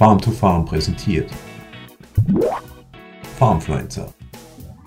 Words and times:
Farm 0.00 0.18
to 0.18 0.30
Farm 0.30 0.64
präsentiert. 0.64 1.30
Farmfluencer, 3.38 4.10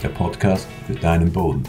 der 0.01 0.09
Podcast 0.09 0.67
für 0.87 0.95
deinen 0.95 1.31
Boden. 1.31 1.61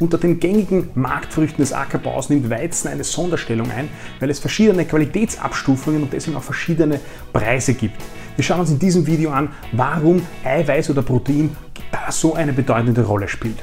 Unter 0.00 0.18
den 0.18 0.40
gängigen 0.40 0.90
Marktfrüchten 0.96 1.62
des 1.62 1.72
Ackerbaus 1.72 2.28
nimmt 2.28 2.50
Weizen 2.50 2.88
eine 2.88 3.04
Sonderstellung 3.04 3.70
ein, 3.70 3.88
weil 4.18 4.28
es 4.28 4.40
verschiedene 4.40 4.86
Qualitätsabstufungen 4.86 6.02
und 6.02 6.12
deswegen 6.12 6.36
auch 6.36 6.42
verschiedene 6.42 6.98
Preise 7.32 7.74
gibt. 7.74 8.02
Wir 8.34 8.42
schauen 8.42 8.58
uns 8.58 8.72
in 8.72 8.80
diesem 8.80 9.06
Video 9.06 9.30
an, 9.30 9.50
warum 9.70 10.20
Eiweiß 10.42 10.90
oder 10.90 11.02
Protein 11.02 11.56
da 11.92 12.10
so 12.10 12.34
eine 12.34 12.52
bedeutende 12.52 13.04
Rolle 13.04 13.28
spielt. 13.28 13.62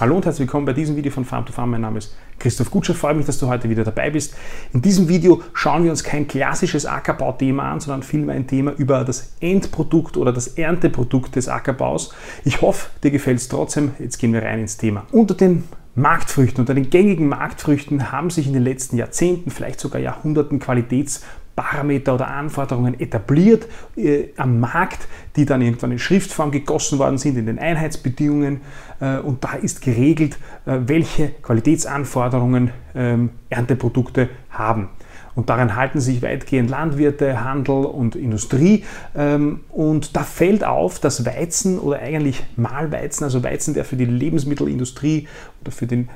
Hallo 0.00 0.14
und 0.14 0.24
herzlich 0.24 0.46
willkommen 0.46 0.64
bei 0.64 0.74
diesem 0.74 0.94
Video 0.94 1.10
von 1.10 1.24
Farm 1.24 1.44
to 1.44 1.52
Farm. 1.52 1.72
Mein 1.72 1.80
Name 1.80 1.98
ist 1.98 2.14
Christoph 2.38 2.70
Gutscher. 2.70 2.94
Freue 2.94 3.14
mich, 3.14 3.26
dass 3.26 3.40
du 3.40 3.48
heute 3.48 3.68
wieder 3.68 3.82
dabei 3.82 4.10
bist. 4.10 4.32
In 4.72 4.80
diesem 4.80 5.08
Video 5.08 5.42
schauen 5.54 5.82
wir 5.82 5.90
uns 5.90 6.04
kein 6.04 6.28
klassisches 6.28 6.86
Ackerbauthema 6.86 7.72
an, 7.72 7.80
sondern 7.80 8.04
vielmehr 8.04 8.36
ein 8.36 8.46
Thema 8.46 8.70
über 8.78 9.02
das 9.02 9.32
Endprodukt 9.40 10.16
oder 10.16 10.32
das 10.32 10.46
Ernteprodukt 10.46 11.34
des 11.34 11.48
Ackerbaus. 11.48 12.14
Ich 12.44 12.62
hoffe, 12.62 12.90
dir 13.02 13.10
gefällt 13.10 13.38
es 13.38 13.48
trotzdem. 13.48 13.90
Jetzt 13.98 14.18
gehen 14.18 14.32
wir 14.32 14.44
rein 14.44 14.60
ins 14.60 14.76
Thema. 14.76 15.04
Unter 15.10 15.34
den 15.34 15.64
Marktfrüchten, 15.96 16.60
unter 16.60 16.74
den 16.74 16.90
gängigen 16.90 17.26
Marktfrüchten 17.26 18.12
haben 18.12 18.30
sich 18.30 18.46
in 18.46 18.52
den 18.52 18.62
letzten 18.62 18.98
Jahrzehnten, 18.98 19.50
vielleicht 19.50 19.80
sogar 19.80 20.00
Jahrhunderten 20.00 20.60
Qualitäts- 20.60 21.24
Parameter 21.58 22.14
oder 22.14 22.28
Anforderungen 22.28 23.00
etabliert 23.00 23.66
äh, 23.96 24.28
am 24.36 24.60
Markt, 24.60 25.08
die 25.34 25.44
dann 25.44 25.60
irgendwann 25.60 25.90
in 25.90 25.98
Schriftform 25.98 26.52
gegossen 26.52 27.00
worden 27.00 27.18
sind, 27.18 27.36
in 27.36 27.46
den 27.46 27.58
Einheitsbedingungen. 27.58 28.60
Äh, 29.00 29.18
und 29.18 29.42
da 29.42 29.54
ist 29.54 29.82
geregelt, 29.82 30.38
äh, 30.66 30.78
welche 30.86 31.30
Qualitätsanforderungen 31.42 32.70
ähm, 32.94 33.30
Ernteprodukte 33.50 34.28
haben. 34.50 34.90
Und 35.38 35.50
daran 35.50 35.76
halten 35.76 36.00
sich 36.00 36.20
weitgehend 36.20 36.68
Landwirte, 36.68 37.44
Handel 37.44 37.84
und 37.84 38.16
Industrie. 38.16 38.82
Ähm, 39.16 39.60
und 39.70 40.16
da 40.16 40.24
fällt 40.24 40.64
auf, 40.64 40.98
dass 40.98 41.24
Weizen 41.24 41.78
oder 41.78 42.00
eigentlich 42.00 42.42
Mahlweizen, 42.56 43.22
also 43.22 43.44
Weizen, 43.44 43.72
der 43.72 43.84
für 43.84 43.94
die 43.94 44.04
Lebensmittelindustrie 44.04 45.28
oder 45.60 45.70
für, 45.70 45.86
den, 45.86 46.08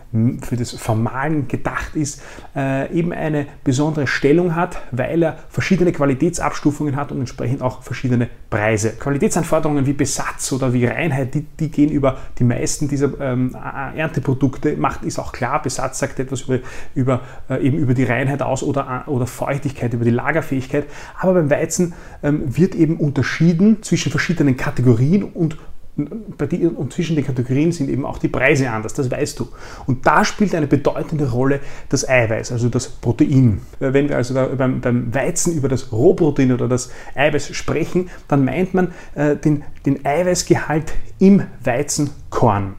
für 0.43 0.57
das 0.57 0.73
Vermahlen 0.73 1.47
gedacht 1.47 1.95
ist, 1.95 2.21
äh, 2.57 2.93
eben 2.93 3.13
eine 3.13 3.47
besondere 3.63 4.09
Stellung 4.09 4.57
hat, 4.57 4.83
weil 4.91 5.23
er 5.23 5.39
verschiedene 5.51 5.93
Qualitätsabstufungen 5.93 6.97
hat 6.97 7.13
und 7.13 7.21
entsprechend 7.21 7.63
auch 7.63 7.83
verschiedene 7.83 8.29
Preise. 8.51 8.91
Qualitätsanforderungen 8.91 9.87
wie 9.87 9.93
Besatz 9.93 10.53
oder 10.53 10.73
wie 10.73 10.87
Reinheit, 10.87 11.35
die, 11.35 11.43
die 11.43 11.71
gehen 11.71 11.91
über 11.91 12.19
die 12.39 12.45
meisten 12.45 12.89
dieser 12.89 13.21
ähm, 13.21 13.57
Ernteprodukte. 13.97 14.77
Macht 14.77 15.05
ist 15.05 15.21
auch 15.21 15.33
klar, 15.33 15.63
Besatz 15.63 16.01
sagt 16.01 16.19
etwas 16.19 16.43
über, 16.43 16.59
über 16.95 17.21
äh, 17.49 17.65
eben 17.65 17.79
über 17.79 17.95
die 17.95 18.05
Reinheit 18.05 18.43
aus 18.43 18.63
oder 18.63 19.05
oder 19.13 19.27
Feuchtigkeit, 19.27 19.93
über 19.95 20.05
die 20.05 20.11
Lagerfähigkeit. 20.11 20.87
Aber 21.19 21.35
beim 21.35 21.51
Weizen 21.51 21.95
ähm, 22.23 22.57
wird 22.57 22.75
eben 22.75 22.97
unterschieden 22.97 23.83
zwischen 23.83 24.11
verschiedenen 24.11 24.57
Kategorien 24.57 25.25
und 25.25 25.57
die, 25.97 26.67
und 26.67 26.93
zwischen 26.93 27.17
den 27.17 27.25
Kategorien 27.25 27.71
sind 27.71 27.91
eben 27.91 28.07
auch 28.07 28.17
die 28.17 28.29
Preise 28.29 28.71
anders, 28.71 28.95
das 28.95 29.11
weißt 29.11 29.39
du. 29.39 29.49
Und 29.87 30.07
da 30.07 30.25
spielt 30.25 30.55
eine 30.55 30.67
bedeutende 30.67 31.31
Rolle 31.31 31.61
das 31.91 32.09
Eiweiß, 32.09 32.51
also 32.53 32.71
das 32.71 32.89
Protein. 32.89 33.61
Äh, 33.79 33.93
wenn 33.93 34.09
wir 34.09 34.17
also 34.17 34.35
beim, 34.35 34.81
beim, 34.81 35.15
Weizen 35.15 35.55
über 35.55 35.69
das 35.69 35.93
Rohprotein 35.93 36.53
oder 36.53 36.67
das 36.67 36.91
Eiweiß 37.15 37.55
sprechen, 37.55 38.09
dann 38.27 38.45
meint 38.45 38.73
man 38.73 38.93
äh, 39.15 39.37
den, 39.37 39.65
den 39.85 40.05
Eiweißgehalt 40.05 40.95
im 41.19 41.43
Weizenkorn. 41.63 42.75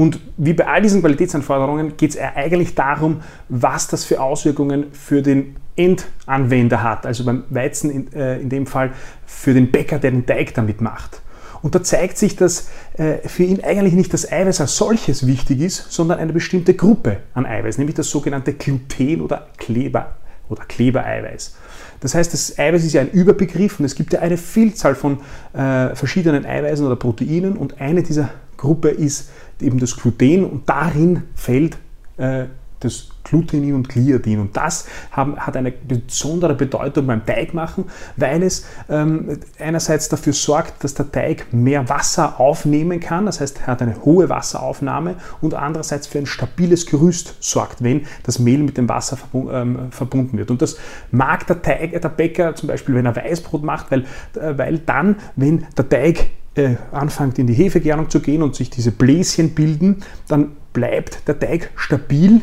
Und 0.00 0.18
wie 0.38 0.54
bei 0.54 0.66
all 0.66 0.80
diesen 0.80 1.02
Qualitätsanforderungen 1.02 1.98
geht 1.98 2.12
es 2.12 2.16
eigentlich 2.16 2.74
darum, 2.74 3.20
was 3.50 3.86
das 3.86 4.06
für 4.06 4.22
Auswirkungen 4.22 4.86
für 4.92 5.20
den 5.20 5.56
Endanwender 5.76 6.82
hat. 6.82 7.04
Also 7.04 7.22
beim 7.26 7.44
Weizen 7.50 7.90
in, 7.90 8.12
äh, 8.14 8.38
in 8.38 8.48
dem 8.48 8.66
Fall 8.66 8.92
für 9.26 9.52
den 9.52 9.70
Bäcker, 9.70 9.98
der 9.98 10.12
den 10.12 10.24
Teig 10.24 10.54
damit 10.54 10.80
macht. 10.80 11.20
Und 11.60 11.74
da 11.74 11.82
zeigt 11.82 12.16
sich, 12.16 12.34
dass 12.34 12.70
äh, 12.94 13.28
für 13.28 13.42
ihn 13.42 13.62
eigentlich 13.62 13.92
nicht 13.92 14.14
das 14.14 14.32
Eiweiß 14.32 14.62
als 14.62 14.74
solches 14.74 15.26
wichtig 15.26 15.60
ist, 15.60 15.92
sondern 15.92 16.18
eine 16.18 16.32
bestimmte 16.32 16.72
Gruppe 16.72 17.18
an 17.34 17.44
Eiweiß, 17.44 17.76
nämlich 17.76 17.96
das 17.96 18.08
sogenannte 18.08 18.54
Gluten 18.54 19.20
oder 19.20 19.48
Kleber 19.58 20.14
oder 20.48 20.64
Klebereiweiß. 20.64 21.56
Das 22.00 22.14
heißt, 22.14 22.32
das 22.32 22.58
Eiweiß 22.58 22.86
ist 22.86 22.94
ja 22.94 23.02
ein 23.02 23.10
Überbegriff 23.10 23.78
und 23.78 23.84
es 23.84 23.94
gibt 23.94 24.14
ja 24.14 24.20
eine 24.20 24.38
Vielzahl 24.38 24.94
von 24.94 25.18
äh, 25.52 25.94
verschiedenen 25.94 26.46
Eiweißen 26.46 26.86
oder 26.86 26.96
Proteinen 26.96 27.58
und 27.58 27.82
eine 27.82 28.02
dieser 28.02 28.30
Gruppe 28.56 28.88
ist 28.88 29.30
eben 29.62 29.78
das 29.78 29.96
Gluten 29.96 30.44
und 30.44 30.68
darin 30.68 31.24
fällt 31.34 31.78
äh, 32.16 32.46
das 32.80 33.10
Glutenin 33.24 33.74
und 33.74 33.88
Gliadin. 33.88 34.40
Und 34.40 34.56
das 34.56 34.86
haben, 35.12 35.38
hat 35.38 35.56
eine 35.56 35.70
besondere 35.70 36.54
Bedeutung 36.54 37.06
beim 37.06 37.24
Teigmachen, 37.24 37.84
weil 38.16 38.42
es 38.42 38.66
ähm, 38.88 39.38
einerseits 39.58 40.08
dafür 40.08 40.32
sorgt, 40.32 40.82
dass 40.82 40.94
der 40.94 41.12
Teig 41.12 41.52
mehr 41.52 41.88
Wasser 41.88 42.40
aufnehmen 42.40 42.98
kann, 42.98 43.26
das 43.26 43.40
heißt, 43.40 43.60
er 43.60 43.66
hat 43.68 43.82
eine 43.82 44.02
hohe 44.04 44.28
Wasseraufnahme 44.28 45.16
und 45.40 45.54
andererseits 45.54 46.06
für 46.06 46.18
ein 46.18 46.26
stabiles 46.26 46.86
Gerüst 46.86 47.36
sorgt, 47.40 47.82
wenn 47.82 48.06
das 48.24 48.38
Mehl 48.38 48.58
mit 48.58 48.78
dem 48.78 48.88
Wasser 48.88 49.18
ähm, 49.34 49.92
verbunden 49.92 50.38
wird. 50.38 50.50
Und 50.50 50.62
das 50.62 50.78
mag 51.10 51.46
der, 51.46 51.62
Teig, 51.62 52.00
der 52.00 52.08
Bäcker 52.08 52.54
zum 52.54 52.68
Beispiel, 52.68 52.94
wenn 52.94 53.06
er 53.06 53.14
Weißbrot 53.14 53.62
macht, 53.62 53.90
weil, 53.90 54.04
äh, 54.34 54.56
weil 54.56 54.78
dann, 54.78 55.16
wenn 55.36 55.66
der 55.76 55.88
Teig 55.88 56.30
äh, 56.54 56.76
anfängt 56.92 57.38
in 57.38 57.46
die 57.46 57.54
Hefegärung 57.54 58.10
zu 58.10 58.20
gehen 58.20 58.42
und 58.42 58.54
sich 58.54 58.70
diese 58.70 58.90
Bläschen 58.92 59.54
bilden, 59.54 60.02
dann 60.28 60.52
bleibt 60.72 61.26
der 61.28 61.38
Teig 61.38 61.70
stabil 61.76 62.42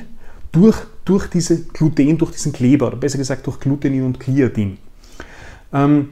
durch, 0.51 0.78
durch 1.06 1.28
diese 1.28 1.63
Gluten, 1.63 2.18
durch 2.18 2.31
diesen 2.31 2.53
Kleber 2.53 2.88
oder 2.88 2.97
besser 2.97 3.18
gesagt 3.18 3.45
durch 3.47 3.59
Glutenin 3.59 4.03
und 4.03 4.19
Gliadin. 4.19 4.78
Ähm, 5.73 6.09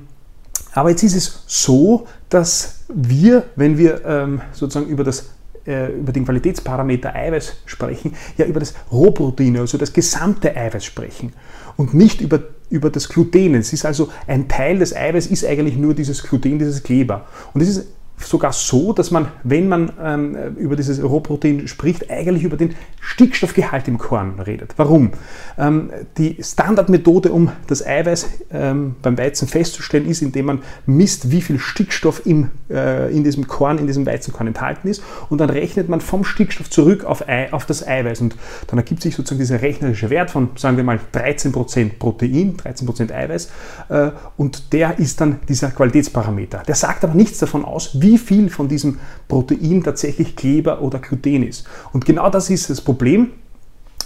aber 0.74 0.90
jetzt 0.90 1.04
ist 1.04 1.16
es 1.16 1.44
so, 1.48 2.08
dass 2.30 2.82
wir, 2.94 3.46
wenn 3.56 3.78
wir 3.78 4.06
ähm, 4.06 4.42
sozusagen 4.52 4.88
über 4.88 5.04
das 5.04 5.30
äh, 5.66 5.94
über 5.94 6.12
den 6.12 6.26
Qualitätsparameter 6.26 7.16
Eiweiß 7.16 7.64
sprechen, 7.66 8.14
ja 8.38 8.46
über 8.46 8.60
das 8.60 8.76
Rohprotein, 8.92 9.58
also 9.58 9.78
das 9.78 9.94
gesamte 9.94 10.56
Eiweiß 10.56 10.86
sprechen 10.86 11.34
und 11.76 11.94
nicht 11.94 12.22
über, 12.22 12.40
über 12.70 12.90
das 12.90 13.10
Gluten. 13.10 13.56
Es 13.56 13.74
ist 13.74 13.86
also 13.86 14.10
ein 14.28 14.48
Teil 14.48 14.80
des 14.80 14.96
Eiweiß 14.96 15.28
ist 15.28 15.46
eigentlich 15.46 15.78
nur 15.78 15.94
dieses 15.94 16.24
Gluten, 16.24 16.60
dieses 16.60 16.84
Kleber. 16.84 17.26
Und 17.54 17.62
es 17.62 17.70
ist 17.70 17.88
sogar 18.18 18.54
so, 18.54 18.94
dass 18.94 19.12
man, 19.12 19.28
wenn 19.44 19.68
man 19.68 19.92
ähm, 20.02 20.56
über 20.58 20.76
dieses 20.76 21.04
Rohprotein 21.04 21.68
spricht, 21.68 22.10
eigentlich 22.10 22.44
über 22.44 22.58
den 22.58 22.76
Stickstoffgehalt 23.02 23.88
im 23.88 23.98
Korn 23.98 24.40
redet. 24.40 24.74
Warum? 24.78 25.12
Ähm, 25.58 25.92
die 26.18 26.38
Standardmethode, 26.42 27.32
um 27.32 27.52
das 27.68 27.86
Eiweiß 27.86 28.28
ähm, 28.52 28.96
beim 29.02 29.18
Weizen 29.18 29.48
festzustellen, 29.48 30.08
ist, 30.08 30.22
indem 30.22 30.46
man 30.46 30.62
misst, 30.86 31.32
wie 31.32 31.42
viel 31.42 31.60
Stickstoff 31.60 32.26
im, 32.26 32.52
äh, 32.70 33.14
in 33.16 33.24
diesem 33.24 33.48
Korn, 33.48 33.78
in 33.78 33.88
diesem 33.88 34.06
Weizenkorn 34.06 34.48
enthalten 34.48 34.88
ist 34.88 35.04
und 35.30 35.40
dann 35.40 35.50
rechnet 35.50 35.90
man 35.90 36.02
vom 36.02 36.24
Stickstoff 36.24 36.70
zurück 36.70 37.04
auf, 37.04 37.28
Ei, 37.28 37.52
auf 37.52 37.66
das 37.66 37.86
Eiweiß 37.86 38.22
und 38.22 38.36
dann 38.68 38.80
ergibt 38.80 39.02
sich 39.02 39.16
sozusagen 39.16 39.40
dieser 39.40 39.62
rechnerische 39.62 40.10
Wert 40.10 40.32
von, 40.32 40.50
sagen 40.56 40.78
wir 40.78 40.84
mal, 40.84 41.00
13% 41.14 42.00
Protein, 42.00 42.58
13% 42.58 43.12
Eiweiß 43.14 43.50
äh, 43.90 44.12
und 44.38 44.74
der 44.74 45.00
ist 45.00 45.22
dann 45.22 45.40
dieser 45.48 45.70
Qualitätsparameter. 45.72 46.64
Der 46.68 46.76
sagt 46.76 47.04
aber 47.04 47.14
nichts 47.14 47.40
davon 47.40 47.66
aus, 47.66 48.00
wie 48.00 48.05
viel 48.18 48.50
von 48.50 48.68
diesem 48.68 49.00
Protein 49.28 49.84
tatsächlich 49.84 50.36
Kleber 50.36 50.82
oder 50.82 51.00
Gluten 51.00 51.44
ist. 51.44 51.68
Und 51.94 52.06
genau 52.06 52.30
das 52.30 52.50
ist 52.50 52.70
das 52.70 52.82
Problem, 52.82 53.32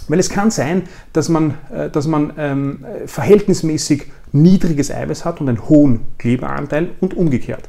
weil 0.08 0.18
es 0.18 0.28
kann 0.28 0.50
sein, 0.50 0.82
dass 1.12 1.28
man, 1.28 1.54
äh, 1.72 1.90
dass 1.90 2.06
man 2.06 2.32
ähm, 2.36 2.84
verhältnismäßig 3.06 4.06
niedriges 4.32 4.90
Eiweiß 4.90 5.24
hat 5.24 5.40
und 5.40 5.48
einen 5.48 5.68
hohen 5.68 6.00
Kleberanteil 6.18 6.90
und 7.00 7.14
umgekehrt. 7.14 7.68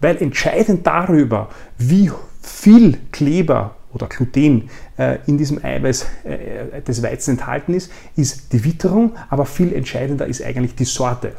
Weil 0.00 0.16
entscheidend 0.16 0.86
darüber, 0.86 1.48
wie 1.78 2.10
viel 2.42 2.98
Kleber 3.12 3.76
oder 3.92 4.06
Gluten 4.06 4.70
äh, 4.98 5.18
in 5.26 5.38
diesem 5.38 5.64
Eiweiß 5.64 6.06
äh, 6.24 6.82
des 6.82 7.02
Weizens 7.02 7.40
enthalten 7.40 7.74
ist, 7.74 7.90
ist 8.16 8.52
die 8.52 8.64
Witterung, 8.64 9.12
aber 9.28 9.46
viel 9.46 9.72
entscheidender 9.72 10.26
ist 10.26 10.42
eigentlich 10.42 10.74
die 10.74 10.84
Sorte. 10.84 11.32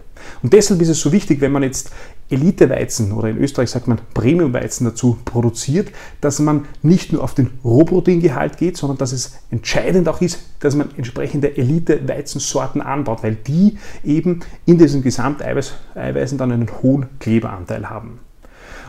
Und 0.44 0.54
deshalb 0.54 0.82
ist 0.82 0.90
es 0.90 1.00
so 1.00 1.12
wichtig, 1.12 1.42
wenn 1.42 1.52
man 1.52 1.64
jetzt 1.64 1.92
Eliteweizen 2.30 3.12
oder 3.12 3.30
in 3.30 3.38
Österreich 3.38 3.70
sagt 3.70 3.88
man 3.88 4.00
Premiumweizen 4.14 4.86
dazu 4.86 5.18
produziert, 5.26 5.92
dass 6.22 6.40
man 6.40 6.66
nicht 6.82 7.12
nur 7.12 7.24
auf 7.24 7.34
den 7.34 7.52
Rohproteingehalt 7.64 8.58
geht, 8.58 8.78
sondern 8.78 8.98
dass 8.98 9.12
es 9.12 9.40
entscheidend 9.50 10.08
auch 10.08 10.22
ist, 10.22 10.40
dass 10.60 10.76
man 10.76 10.90
entsprechende 10.96 11.58
Elite-Weizensorten 11.58 12.82
anbaut, 12.82 13.24
weil 13.24 13.36
die 13.36 13.78
eben 14.04 14.42
in 14.66 14.78
diesen 14.78 15.04
Gesamteiweißen 15.04 16.38
dann 16.38 16.52
einen 16.52 16.70
hohen 16.82 17.08
Kleberanteil 17.20 17.90
haben. 17.90 18.20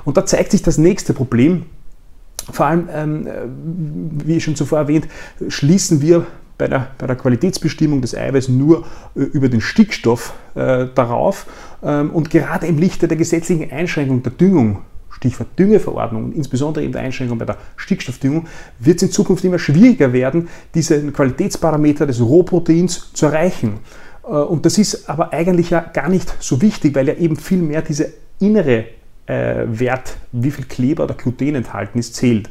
Und 0.04 0.16
da 0.16 0.26
zeigt 0.26 0.52
sich 0.52 0.62
das 0.62 0.78
nächste 0.78 1.12
Problem, 1.14 1.66
vor 2.50 2.66
allem, 2.66 2.88
ähm, 2.92 3.28
wie 4.24 4.40
schon 4.40 4.56
zuvor 4.56 4.78
erwähnt, 4.78 5.08
schließen 5.48 6.00
wir 6.02 6.26
bei 6.58 6.68
der, 6.68 6.88
bei 6.98 7.06
der 7.06 7.16
Qualitätsbestimmung 7.16 8.00
des 8.00 8.14
Eiweißes 8.14 8.48
nur 8.50 8.84
äh, 9.16 9.20
über 9.20 9.48
den 9.48 9.60
Stickstoff 9.60 10.32
äh, 10.54 10.86
darauf. 10.94 11.46
Ähm, 11.82 12.10
und 12.10 12.30
gerade 12.30 12.66
im 12.66 12.78
Lichte 12.78 13.08
der 13.08 13.16
gesetzlichen 13.16 13.70
Einschränkung 13.70 14.22
der 14.22 14.32
Düngung, 14.32 14.82
Stichwort 15.10 15.48
Düngeverordnung 15.58 16.24
und 16.26 16.34
insbesondere 16.34 16.84
eben 16.84 16.92
der 16.92 17.02
Einschränkung 17.02 17.38
bei 17.38 17.44
der 17.44 17.56
Stickstoffdüngung, 17.76 18.46
wird 18.78 18.96
es 18.96 19.02
in 19.02 19.10
Zukunft 19.10 19.44
immer 19.44 19.58
schwieriger 19.58 20.12
werden, 20.12 20.48
diesen 20.74 21.12
Qualitätsparameter 21.12 22.06
des 22.06 22.20
Rohproteins 22.20 23.12
zu 23.12 23.26
erreichen. 23.26 23.80
Äh, 24.24 24.28
und 24.28 24.66
das 24.66 24.78
ist 24.78 25.08
aber 25.08 25.32
eigentlich 25.32 25.70
ja 25.70 25.80
gar 25.80 26.08
nicht 26.08 26.32
so 26.38 26.62
wichtig, 26.62 26.94
weil 26.94 27.08
ja 27.08 27.14
eben 27.14 27.36
viel 27.36 27.62
mehr 27.62 27.82
diese 27.82 28.12
innere 28.38 28.78
äh, 28.78 29.01
Wert, 29.66 30.16
wie 30.32 30.50
viel 30.50 30.64
Kleber 30.64 31.04
oder 31.04 31.14
Gluten 31.14 31.54
enthalten 31.54 31.98
ist, 31.98 32.14
zählt. 32.14 32.50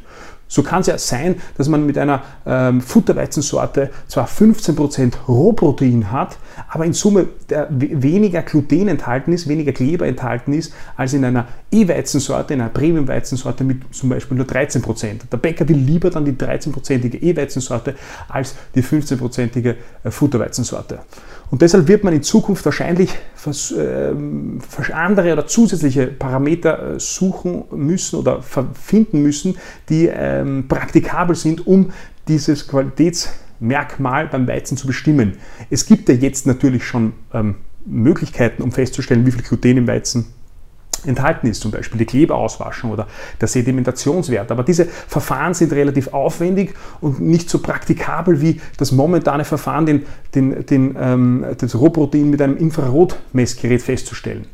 So 0.52 0.62
kann 0.62 0.82
es 0.82 0.86
ja 0.86 0.98
sein, 0.98 1.36
dass 1.56 1.66
man 1.68 1.86
mit 1.86 1.96
einer 1.96 2.22
ähm, 2.44 2.82
Futterweizensorte 2.82 3.88
zwar 4.06 4.28
15% 4.28 5.14
Rohprotein 5.26 6.12
hat, 6.12 6.36
aber 6.68 6.84
in 6.84 6.92
Summe 6.92 7.28
weniger 7.70 8.42
Gluten 8.42 8.88
enthalten 8.88 9.32
ist, 9.32 9.48
weniger 9.48 9.72
Kleber 9.72 10.06
enthalten 10.06 10.52
ist, 10.52 10.74
als 10.94 11.14
in 11.14 11.24
einer 11.24 11.48
E-Weizensorte, 11.70 12.52
in 12.52 12.60
einer 12.60 12.68
Premium-Weizensorte 12.68 13.64
mit 13.64 13.94
zum 13.94 14.10
Beispiel 14.10 14.36
nur 14.36 14.44
13%. 14.44 15.30
Der 15.32 15.38
Bäcker 15.38 15.66
will 15.70 15.78
lieber 15.78 16.10
dann 16.10 16.26
die 16.26 16.32
13%ige 16.32 17.16
E-Weizensorte 17.16 17.94
als 18.28 18.54
die 18.74 18.82
15%ige 18.82 19.76
äh, 20.04 20.10
Futterweizensorte. 20.10 20.98
Und 21.52 21.60
deshalb 21.60 21.86
wird 21.86 22.02
man 22.02 22.14
in 22.14 22.22
Zukunft 22.22 22.64
wahrscheinlich 22.64 23.10
ähm, 23.78 24.60
andere 24.92 25.34
oder 25.34 25.46
zusätzliche 25.46 26.06
Parameter 26.06 26.94
äh, 26.94 27.00
suchen 27.00 27.64
müssen 27.70 28.18
oder 28.18 28.42
finden 28.42 29.22
müssen, 29.22 29.58
die 29.90 30.06
ähm, 30.42 30.68
praktikabel 30.68 31.36
sind, 31.36 31.66
um 31.66 31.92
dieses 32.28 32.68
Qualitätsmerkmal 32.68 34.26
beim 34.28 34.46
Weizen 34.46 34.76
zu 34.76 34.86
bestimmen. 34.86 35.38
Es 35.70 35.86
gibt 35.86 36.08
ja 36.08 36.14
jetzt 36.14 36.46
natürlich 36.46 36.84
schon 36.84 37.12
ähm, 37.32 37.56
Möglichkeiten, 37.86 38.62
um 38.62 38.72
festzustellen, 38.72 39.26
wie 39.26 39.32
viel 39.32 39.42
Gluten 39.42 39.76
im 39.76 39.86
Weizen 39.86 40.26
enthalten 41.04 41.48
ist, 41.48 41.60
zum 41.60 41.70
Beispiel 41.70 41.98
die 41.98 42.04
Klebeauswaschung 42.04 42.90
oder 42.92 43.08
der 43.40 43.48
Sedimentationswert. 43.48 44.50
Aber 44.52 44.62
diese 44.62 44.86
Verfahren 44.86 45.54
sind 45.54 45.72
relativ 45.72 46.08
aufwendig 46.12 46.74
und 47.00 47.20
nicht 47.20 47.50
so 47.50 47.58
praktikabel 47.58 48.40
wie 48.40 48.60
das 48.76 48.92
momentane 48.92 49.44
Verfahren, 49.44 49.86
den, 49.86 50.06
den, 50.34 50.64
den, 50.66 50.96
ähm, 50.98 51.44
das 51.58 51.74
Rohprotein 51.74 52.30
mit 52.30 52.40
einem 52.40 52.56
Infrarotmessgerät 52.56 53.82
festzustellen. 53.82 54.46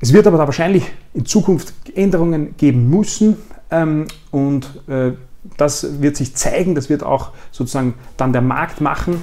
Es 0.00 0.12
wird 0.12 0.26
aber 0.26 0.38
da 0.38 0.46
wahrscheinlich 0.46 0.84
in 1.14 1.24
Zukunft 1.24 1.72
Änderungen 1.94 2.54
geben 2.56 2.90
müssen 2.90 3.36
ähm, 3.70 4.06
und 4.30 4.68
äh, 4.88 5.12
das 5.56 6.00
wird 6.00 6.16
sich 6.16 6.34
zeigen, 6.34 6.74
das 6.74 6.88
wird 6.88 7.02
auch 7.02 7.30
sozusagen 7.50 7.94
dann 8.16 8.32
der 8.32 8.42
Markt 8.42 8.80
machen. 8.80 9.22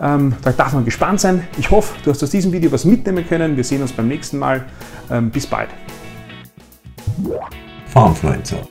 Ähm, 0.00 0.34
da 0.42 0.52
darf 0.52 0.72
man 0.72 0.84
gespannt 0.84 1.20
sein. 1.20 1.46
Ich 1.58 1.70
hoffe, 1.70 1.94
du 2.02 2.10
hast 2.10 2.22
aus 2.22 2.30
diesem 2.30 2.52
Video 2.52 2.72
was 2.72 2.84
mitnehmen 2.84 3.26
können. 3.26 3.56
Wir 3.56 3.64
sehen 3.64 3.82
uns 3.82 3.92
beim 3.92 4.08
nächsten 4.08 4.38
Mal. 4.38 4.64
Ähm, 5.10 5.30
bis 5.30 5.46
bald. 5.46 5.68
Farmfluencer, 7.86 8.68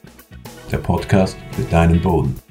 der 0.71 0.77
Podcast 0.77 1.37
für 1.51 1.63
deinen 1.63 2.01
Boden. 2.01 2.48